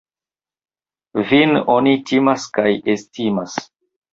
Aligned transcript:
Vin 1.33 1.53
oni 1.75 1.93
timas 2.13 2.49
kaj 2.59 2.69
estimas. 2.95 3.61